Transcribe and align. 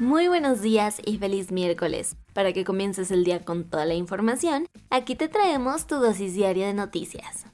Muy 0.00 0.28
buenos 0.28 0.62
días 0.62 1.02
y 1.04 1.18
feliz 1.18 1.50
miércoles. 1.50 2.14
Para 2.32 2.52
que 2.52 2.64
comiences 2.64 3.10
el 3.10 3.24
día 3.24 3.44
con 3.44 3.64
toda 3.64 3.84
la 3.84 3.94
información, 3.94 4.68
aquí 4.90 5.16
te 5.16 5.26
traemos 5.26 5.88
tu 5.88 5.96
dosis 5.96 6.34
diaria 6.34 6.68
de 6.68 6.74
noticias. 6.74 7.46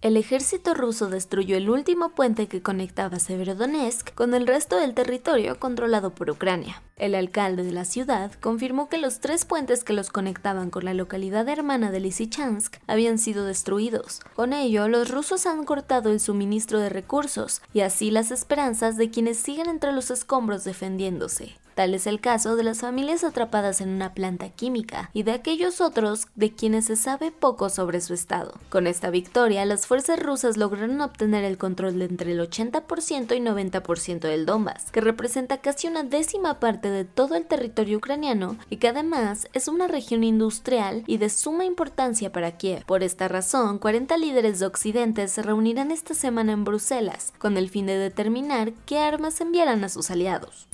El 0.00 0.16
ejército 0.16 0.74
ruso 0.74 1.08
destruyó 1.08 1.56
el 1.56 1.68
último 1.68 2.10
puente 2.10 2.46
que 2.46 2.62
conectaba 2.62 3.18
Severodonetsk 3.18 4.14
con 4.14 4.32
el 4.32 4.46
resto 4.46 4.76
del 4.76 4.94
territorio 4.94 5.58
controlado 5.58 6.14
por 6.14 6.30
Ucrania. 6.30 6.80
El 6.94 7.16
alcalde 7.16 7.64
de 7.64 7.72
la 7.72 7.84
ciudad 7.84 8.30
confirmó 8.40 8.88
que 8.88 8.98
los 8.98 9.18
tres 9.18 9.44
puentes 9.44 9.82
que 9.82 9.92
los 9.92 10.10
conectaban 10.10 10.70
con 10.70 10.84
la 10.84 10.94
localidad 10.94 11.48
hermana 11.48 11.90
de 11.90 11.98
Lysychansk 11.98 12.76
habían 12.86 13.18
sido 13.18 13.44
destruidos. 13.44 14.20
Con 14.36 14.52
ello, 14.52 14.86
los 14.86 15.10
rusos 15.10 15.46
han 15.46 15.64
cortado 15.64 16.12
el 16.12 16.20
suministro 16.20 16.78
de 16.78 16.90
recursos 16.90 17.60
y 17.72 17.80
así 17.80 18.12
las 18.12 18.30
esperanzas 18.30 18.96
de 18.98 19.10
quienes 19.10 19.38
siguen 19.38 19.68
entre 19.68 19.90
los 19.90 20.12
escombros 20.12 20.62
defendiéndose. 20.62 21.56
Tal 21.78 21.94
es 21.94 22.08
el 22.08 22.20
caso 22.20 22.56
de 22.56 22.64
las 22.64 22.80
familias 22.80 23.22
atrapadas 23.22 23.80
en 23.80 23.90
una 23.90 24.12
planta 24.12 24.48
química 24.48 25.10
y 25.12 25.22
de 25.22 25.30
aquellos 25.30 25.80
otros 25.80 26.26
de 26.34 26.52
quienes 26.52 26.86
se 26.86 26.96
sabe 26.96 27.30
poco 27.30 27.70
sobre 27.70 28.00
su 28.00 28.14
estado. 28.14 28.54
Con 28.68 28.88
esta 28.88 29.10
victoria, 29.10 29.64
las 29.64 29.86
fuerzas 29.86 30.18
rusas 30.18 30.56
lograron 30.56 31.00
obtener 31.00 31.44
el 31.44 31.56
control 31.56 32.00
de 32.00 32.06
entre 32.06 32.32
el 32.32 32.40
80% 32.40 33.36
y 33.36 33.40
90% 33.40 34.18
del 34.18 34.44
Donbass, 34.44 34.90
que 34.90 35.00
representa 35.00 35.58
casi 35.58 35.86
una 35.86 36.02
décima 36.02 36.58
parte 36.58 36.90
de 36.90 37.04
todo 37.04 37.36
el 37.36 37.46
territorio 37.46 37.98
ucraniano 37.98 38.58
y 38.70 38.78
que 38.78 38.88
además 38.88 39.46
es 39.52 39.68
una 39.68 39.86
región 39.86 40.24
industrial 40.24 41.04
y 41.06 41.18
de 41.18 41.30
suma 41.30 41.64
importancia 41.64 42.32
para 42.32 42.56
Kiev. 42.56 42.86
Por 42.86 43.04
esta 43.04 43.28
razón, 43.28 43.78
40 43.78 44.18
líderes 44.18 44.58
de 44.58 44.66
Occidente 44.66 45.28
se 45.28 45.42
reunirán 45.42 45.92
esta 45.92 46.14
semana 46.14 46.50
en 46.50 46.64
Bruselas 46.64 47.32
con 47.38 47.56
el 47.56 47.70
fin 47.70 47.86
de 47.86 47.96
determinar 47.96 48.72
qué 48.84 48.98
armas 48.98 49.40
enviarán 49.40 49.84
a 49.84 49.88
sus 49.88 50.10
aliados 50.10 50.66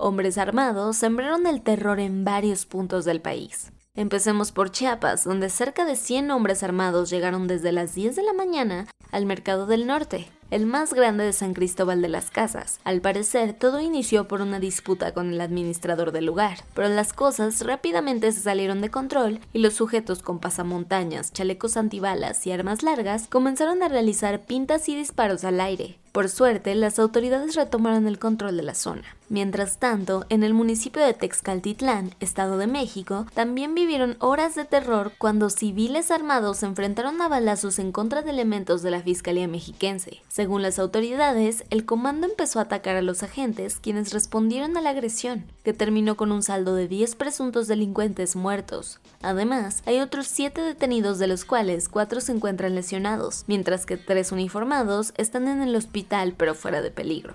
hombres 0.00 0.38
armados 0.38 0.96
sembraron 0.96 1.46
el 1.46 1.62
terror 1.62 2.00
en 2.00 2.24
varios 2.24 2.66
puntos 2.66 3.04
del 3.04 3.20
país. 3.20 3.72
Empecemos 3.94 4.50
por 4.50 4.70
Chiapas, 4.70 5.24
donde 5.24 5.50
cerca 5.50 5.84
de 5.84 5.96
100 5.96 6.30
hombres 6.30 6.62
armados 6.62 7.10
llegaron 7.10 7.46
desde 7.46 7.72
las 7.72 7.94
10 7.94 8.16
de 8.16 8.22
la 8.22 8.32
mañana 8.32 8.86
al 9.12 9.26
Mercado 9.26 9.66
del 9.66 9.86
Norte, 9.86 10.28
el 10.50 10.66
más 10.66 10.94
grande 10.94 11.24
de 11.24 11.32
San 11.32 11.54
Cristóbal 11.54 12.02
de 12.02 12.08
las 12.08 12.30
Casas. 12.30 12.80
Al 12.84 13.00
parecer, 13.00 13.54
todo 13.54 13.80
inició 13.80 14.28
por 14.28 14.40
una 14.40 14.60
disputa 14.60 15.12
con 15.12 15.32
el 15.32 15.40
administrador 15.40 16.12
del 16.12 16.26
lugar, 16.26 16.58
pero 16.74 16.88
las 16.88 17.12
cosas 17.12 17.64
rápidamente 17.64 18.32
se 18.32 18.40
salieron 18.40 18.80
de 18.80 18.90
control 18.90 19.40
y 19.52 19.60
los 19.60 19.74
sujetos 19.74 20.22
con 20.22 20.38
pasamontañas, 20.38 21.32
chalecos 21.32 21.76
antibalas 21.76 22.46
y 22.46 22.52
armas 22.52 22.82
largas 22.82 23.26
comenzaron 23.28 23.82
a 23.82 23.88
realizar 23.88 24.40
pintas 24.40 24.88
y 24.88 24.96
disparos 24.96 25.44
al 25.44 25.60
aire. 25.60 26.00
Por 26.12 26.28
suerte, 26.28 26.74
las 26.74 26.98
autoridades 26.98 27.54
retomaron 27.54 28.08
el 28.08 28.18
control 28.18 28.56
de 28.56 28.64
la 28.64 28.74
zona. 28.74 29.04
Mientras 29.28 29.78
tanto, 29.78 30.26
en 30.28 30.42
el 30.42 30.54
municipio 30.54 31.00
de 31.00 31.14
Texcaltitlán, 31.14 32.16
Estado 32.18 32.58
de 32.58 32.66
México, 32.66 33.26
también 33.32 33.76
vivieron 33.76 34.16
horas 34.18 34.56
de 34.56 34.64
terror 34.64 35.12
cuando 35.18 35.50
civiles 35.50 36.10
armados 36.10 36.58
se 36.58 36.66
enfrentaron 36.66 37.22
a 37.22 37.28
balazos 37.28 37.78
en 37.78 37.92
contra 37.92 38.22
de 38.22 38.30
elementos 38.30 38.82
de 38.82 38.90
la 38.90 39.02
Fiscalía 39.02 39.46
Mexiquense. 39.46 40.20
Según 40.40 40.62
las 40.62 40.78
autoridades, 40.78 41.64
el 41.68 41.84
comando 41.84 42.26
empezó 42.26 42.60
a 42.60 42.62
atacar 42.62 42.96
a 42.96 43.02
los 43.02 43.22
agentes, 43.22 43.78
quienes 43.78 44.14
respondieron 44.14 44.74
a 44.78 44.80
la 44.80 44.88
agresión, 44.88 45.44
que 45.64 45.74
terminó 45.74 46.16
con 46.16 46.32
un 46.32 46.42
saldo 46.42 46.74
de 46.74 46.88
10 46.88 47.14
presuntos 47.16 47.68
delincuentes 47.68 48.36
muertos. 48.36 49.00
Además, 49.20 49.82
hay 49.84 50.00
otros 50.00 50.28
7 50.28 50.62
detenidos 50.62 51.18
de 51.18 51.26
los 51.26 51.44
cuales 51.44 51.90
4 51.90 52.22
se 52.22 52.32
encuentran 52.32 52.74
lesionados, 52.74 53.44
mientras 53.48 53.84
que 53.84 53.98
3 53.98 54.32
uniformados 54.32 55.12
están 55.18 55.46
en 55.46 55.60
el 55.60 55.76
hospital 55.76 56.32
pero 56.38 56.54
fuera 56.54 56.80
de 56.80 56.90
peligro. 56.90 57.34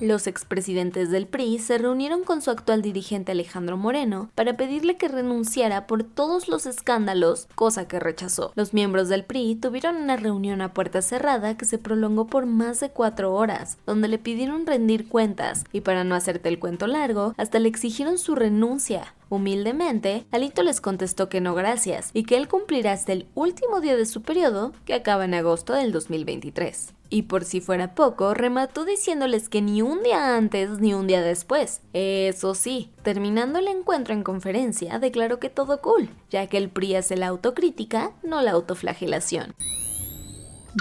Los 0.00 0.26
expresidentes 0.26 1.10
del 1.10 1.26
PRI 1.26 1.58
se 1.58 1.78
reunieron 1.78 2.22
con 2.22 2.42
su 2.42 2.50
actual 2.50 2.82
dirigente 2.82 3.32
Alejandro 3.32 3.78
Moreno 3.78 4.28
para 4.34 4.54
pedirle 4.54 4.98
que 4.98 5.08
renunciara 5.08 5.86
por 5.86 6.04
todos 6.04 6.48
los 6.48 6.66
escándalos, 6.66 7.48
cosa 7.54 7.88
que 7.88 7.98
rechazó. 7.98 8.52
Los 8.56 8.74
miembros 8.74 9.08
del 9.08 9.24
PRI 9.24 9.54
tuvieron 9.54 9.96
una 9.96 10.16
reunión 10.16 10.60
a 10.60 10.74
puerta 10.74 11.00
cerrada 11.00 11.56
que 11.56 11.64
se 11.64 11.78
prolongó 11.78 12.26
por 12.26 12.44
más 12.44 12.78
de 12.80 12.90
cuatro 12.90 13.32
horas, 13.32 13.78
donde 13.86 14.08
le 14.08 14.18
pidieron 14.18 14.66
rendir 14.66 15.08
cuentas 15.08 15.64
y 15.72 15.80
para 15.80 16.04
no 16.04 16.14
hacerte 16.14 16.50
el 16.50 16.58
cuento 16.58 16.86
largo, 16.86 17.32
hasta 17.38 17.58
le 17.58 17.70
exigieron 17.70 18.18
su 18.18 18.34
renuncia. 18.34 19.14
Humildemente, 19.28 20.24
Alito 20.30 20.62
les 20.62 20.80
contestó 20.80 21.28
que 21.28 21.40
no 21.40 21.54
gracias 21.54 22.10
y 22.12 22.22
que 22.24 22.36
él 22.36 22.46
cumplirá 22.46 22.92
hasta 22.92 23.12
el 23.12 23.26
último 23.34 23.80
día 23.80 23.96
de 23.96 24.06
su 24.06 24.22
periodo, 24.22 24.72
que 24.84 24.94
acaba 24.94 25.24
en 25.24 25.34
agosto 25.34 25.72
del 25.72 25.90
2023. 25.90 26.94
Y 27.08 27.22
por 27.22 27.44
si 27.44 27.60
fuera 27.60 27.94
poco, 27.94 28.34
remató 28.34 28.84
diciéndoles 28.84 29.48
que 29.48 29.62
ni 29.62 29.82
un 29.82 30.02
día 30.02 30.36
antes 30.36 30.78
ni 30.78 30.94
un 30.94 31.06
día 31.06 31.22
después. 31.22 31.80
Eso 31.92 32.54
sí, 32.54 32.90
terminando 33.02 33.58
el 33.58 33.68
encuentro 33.68 34.14
en 34.14 34.22
conferencia, 34.22 34.98
declaró 34.98 35.38
que 35.38 35.50
todo 35.50 35.80
cool, 35.80 36.08
ya 36.30 36.46
que 36.46 36.58
el 36.58 36.68
PRI 36.68 36.96
es 36.96 37.10
la 37.16 37.28
autocrítica, 37.28 38.12
no 38.22 38.42
la 38.42 38.52
autoflagelación. 38.52 39.54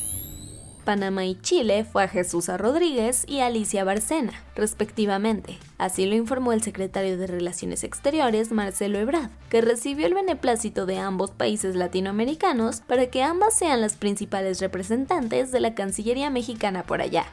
Panamá 0.84 1.24
y 1.24 1.40
Chile 1.40 1.84
fue 1.84 2.04
a 2.04 2.08
Jesús 2.08 2.48
Rodríguez 2.48 3.24
y 3.26 3.40
Alicia 3.40 3.84
Barcena, 3.84 4.32
respectivamente. 4.54 5.58
Así 5.78 6.06
lo 6.06 6.14
informó 6.14 6.52
el 6.52 6.62
secretario 6.62 7.16
de 7.18 7.26
Relaciones 7.26 7.82
Exteriores, 7.82 8.52
Marcelo 8.52 8.98
Ebrard, 8.98 9.30
que 9.48 9.60
recibió 9.60 10.06
el 10.06 10.14
beneplácito 10.14 10.86
de 10.86 10.98
ambos 10.98 11.30
países 11.30 11.74
latinoamericanos 11.74 12.82
para 12.82 13.06
que 13.06 13.22
ambas 13.22 13.54
sean 13.54 13.80
las 13.80 13.94
principales 13.96 14.60
representantes 14.60 15.50
de 15.50 15.60
la 15.60 15.74
Cancillería 15.74 16.30
mexicana 16.30 16.84
por 16.84 17.00
allá. 17.00 17.26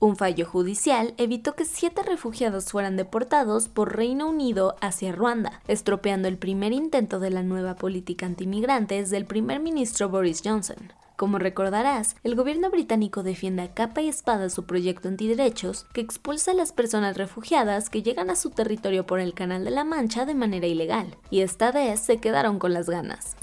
Un 0.00 0.16
fallo 0.16 0.46
judicial 0.46 1.12
evitó 1.16 1.56
que 1.56 1.64
siete 1.64 2.04
refugiados 2.04 2.66
fueran 2.66 2.96
deportados 2.96 3.68
por 3.68 3.96
Reino 3.96 4.28
Unido 4.28 4.76
hacia 4.80 5.10
Ruanda, 5.10 5.60
estropeando 5.66 6.28
el 6.28 6.38
primer 6.38 6.72
intento 6.72 7.18
de 7.18 7.30
la 7.30 7.42
nueva 7.42 7.74
política 7.74 8.26
antimigrantes 8.26 9.10
del 9.10 9.26
primer 9.26 9.58
ministro 9.58 10.08
Boris 10.08 10.42
Johnson. 10.44 10.92
Como 11.18 11.40
recordarás, 11.40 12.14
el 12.22 12.36
gobierno 12.36 12.70
británico 12.70 13.24
defiende 13.24 13.62
a 13.62 13.74
capa 13.74 14.00
y 14.00 14.08
espada 14.08 14.50
su 14.50 14.66
proyecto 14.66 15.08
antiderechos 15.08 15.84
que 15.92 16.00
expulsa 16.00 16.52
a 16.52 16.54
las 16.54 16.70
personas 16.70 17.16
refugiadas 17.16 17.90
que 17.90 18.04
llegan 18.04 18.30
a 18.30 18.36
su 18.36 18.50
territorio 18.50 19.04
por 19.04 19.18
el 19.18 19.34
Canal 19.34 19.64
de 19.64 19.72
la 19.72 19.82
Mancha 19.82 20.26
de 20.26 20.36
manera 20.36 20.68
ilegal, 20.68 21.16
y 21.28 21.40
esta 21.40 21.72
vez 21.72 21.98
se 21.98 22.18
quedaron 22.18 22.60
con 22.60 22.72
las 22.72 22.88
ganas. 22.88 23.36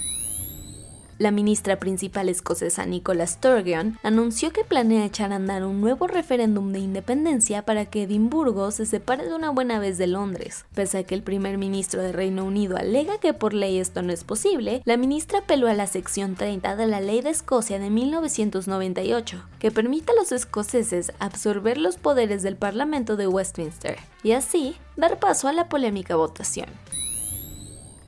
La 1.18 1.30
ministra 1.30 1.78
principal 1.78 2.28
escocesa 2.28 2.84
Nicola 2.84 3.26
Sturgeon 3.26 3.98
anunció 4.02 4.52
que 4.52 4.64
planea 4.64 5.06
echar 5.06 5.32
a 5.32 5.36
andar 5.36 5.64
un 5.64 5.80
nuevo 5.80 6.06
referéndum 6.06 6.72
de 6.72 6.78
independencia 6.78 7.62
para 7.62 7.86
que 7.86 8.02
Edimburgo 8.02 8.70
se 8.70 8.84
separe 8.84 9.24
de 9.24 9.34
una 9.34 9.48
buena 9.48 9.78
vez 9.78 9.96
de 9.96 10.08
Londres. 10.08 10.66
Pese 10.74 10.98
a 10.98 11.04
que 11.04 11.14
el 11.14 11.22
primer 11.22 11.56
ministro 11.56 12.02
de 12.02 12.12
Reino 12.12 12.44
Unido 12.44 12.76
alega 12.76 13.16
que 13.18 13.32
por 13.32 13.54
ley 13.54 13.78
esto 13.78 14.02
no 14.02 14.12
es 14.12 14.24
posible, 14.24 14.82
la 14.84 14.98
ministra 14.98 15.38
apeló 15.38 15.68
a 15.68 15.74
la 15.74 15.86
sección 15.86 16.34
30 16.34 16.76
de 16.76 16.86
la 16.86 17.00
Ley 17.00 17.22
de 17.22 17.30
Escocia 17.30 17.78
de 17.78 17.88
1998, 17.88 19.42
que 19.58 19.70
permite 19.70 20.12
a 20.12 20.16
los 20.16 20.32
escoceses 20.32 21.12
absorber 21.18 21.78
los 21.78 21.96
poderes 21.96 22.42
del 22.42 22.56
Parlamento 22.56 23.16
de 23.16 23.26
Westminster 23.26 23.96
y 24.22 24.32
así 24.32 24.76
dar 24.96 25.18
paso 25.18 25.48
a 25.48 25.54
la 25.54 25.70
polémica 25.70 26.14
votación. 26.14 26.68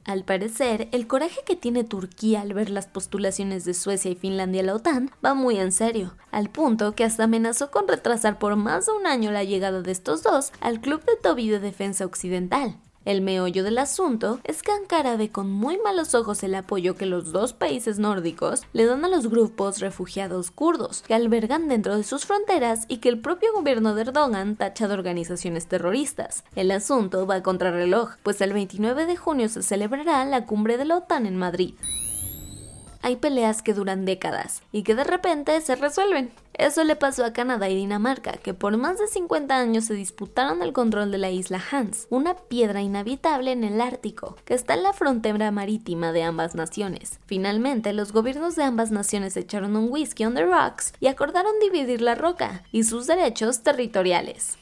Al 0.09 0.25
parecer, 0.25 0.89
el 0.93 1.07
coraje 1.07 1.43
que 1.45 1.55
tiene 1.55 1.85
Turquía 1.85 2.41
al 2.41 2.55
ver 2.55 2.71
las 2.71 2.87
postulaciones 2.87 3.67
de 3.67 3.75
Suecia 3.75 4.11
y 4.11 4.15
Finlandia 4.15 4.63
a 4.63 4.65
la 4.65 4.75
OTAN 4.75 5.11
va 5.23 5.35
muy 5.35 5.59
en 5.59 5.71
serio, 5.71 6.17
al 6.31 6.49
punto 6.49 6.95
que 6.95 7.05
hasta 7.05 7.25
amenazó 7.25 7.71
con 7.71 7.87
retrasar 7.87 8.39
por 8.39 8.57
más 8.57 8.87
de 8.87 8.93
un 8.93 9.07
año 9.07 9.31
la 9.33 9.45
llegada 9.45 9.83
de 9.83 9.93
estos 9.93 10.23
dos 10.23 10.51
al 10.61 10.81
Club 10.81 11.05
de 11.05 11.17
Toby 11.23 11.51
de 11.51 11.61
Defensa 11.61 12.07
Occidental. 12.07 12.79
El 13.09 13.23
meollo 13.23 13.65
del 13.65 13.79
asunto 13.79 14.39
es 14.45 14.63
que 14.63 14.71
Ankara 14.71 15.17
ve 15.17 15.31
con 15.31 15.51
muy 15.51 15.79
malos 15.79 16.15
ojos 16.15 16.43
el 16.43 16.55
apoyo 16.55 16.95
que 16.95 17.07
los 17.07 17.33
dos 17.33 17.55
países 17.55 17.99
nórdicos 17.99 18.65
le 18.75 18.85
dan 18.85 19.03
a 19.03 19.09
los 19.09 19.29
grupos 19.29 19.81
refugiados 19.81 20.51
kurdos 20.51 21.05
que 21.07 21.15
albergan 21.15 21.69
dentro 21.69 21.97
de 21.97 22.05
sus 22.05 22.27
fronteras 22.27 22.85
y 22.87 22.99
que 22.99 23.09
el 23.09 23.19
propio 23.19 23.55
gobierno 23.55 23.95
de 23.95 24.03
Erdogan 24.03 24.57
tacha 24.57 24.89
de 24.89 24.93
organizaciones 24.93 25.69
terroristas. 25.69 26.45
El 26.55 26.71
asunto 26.71 27.27
va 27.27 27.43
contra 27.43 27.71
reloj, 27.71 28.11
pues 28.23 28.43
el 28.43 28.53
29 28.53 29.07
de 29.07 29.17
junio 29.17 29.49
se 29.49 29.63
celebrará 29.63 30.23
la 30.27 30.45
cumbre 30.45 30.77
de 30.77 30.85
la 30.85 30.99
OTAN 30.99 31.25
en 31.25 31.39
Madrid 31.39 31.77
hay 33.03 33.17
peleas 33.17 33.63
que 33.63 33.75
duran 33.75 34.05
décadas 34.05 34.63
y 34.73 34.83
que 34.83 34.95
de 34.95 35.05
repente 35.05 35.61
se 35.61 35.77
resuelven. 35.77 36.31
Eso 36.55 36.83
le 36.83 36.97
pasó 36.97 37.25
a 37.25 37.33
Canadá 37.33 37.69
y 37.69 37.77
Dinamarca, 37.77 38.33
que 38.33 38.53
por 38.53 38.77
más 38.77 38.99
de 38.99 39.07
50 39.07 39.57
años 39.57 39.85
se 39.85 39.95
disputaron 39.95 40.61
el 40.61 40.73
control 40.73 41.13
de 41.13 41.19
la 41.19 41.31
isla 41.31 41.63
Hans, 41.71 42.09
una 42.11 42.35
piedra 42.35 42.83
inhabitable 42.83 43.53
en 43.53 43.63
el 43.63 43.81
Ártico, 43.81 44.37
que 44.45 44.55
está 44.55 44.75
en 44.75 44.83
la 44.83 44.93
frontera 44.93 45.53
marítima 45.53 46.11
de 46.11 46.25
ambas 46.25 46.57
naciones. 46.57 47.21
Finalmente, 47.27 47.93
los 47.93 48.13
gobiernos 48.13 48.57
de 48.57 48.65
ambas 48.65 48.91
naciones 48.91 49.37
echaron 49.37 49.77
un 49.77 49.91
whisky 49.91 50.25
on 50.25 50.35
the 50.35 50.45
rocks 50.45 50.93
y 50.99 51.07
acordaron 51.07 51.53
dividir 51.61 52.03
la 52.03 52.17
roca 52.17 52.65
y 52.73 52.83
sus 52.83 53.07
derechos 53.07 53.63
territoriales. 53.63 54.59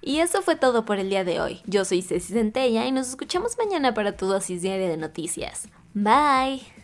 Y 0.00 0.18
eso 0.18 0.42
fue 0.42 0.56
todo 0.56 0.84
por 0.84 0.98
el 0.98 1.08
día 1.08 1.24
de 1.24 1.40
hoy. 1.40 1.60
Yo 1.66 1.84
soy 1.84 2.02
Ceci 2.02 2.34
Centella 2.34 2.86
y 2.86 2.92
nos 2.92 3.08
escuchamos 3.08 3.56
mañana 3.58 3.94
para 3.94 4.16
tu 4.16 4.26
dosis 4.26 4.60
diaria 4.60 4.88
de 4.88 4.98
noticias. 4.98 5.68
Bye. 5.94 6.83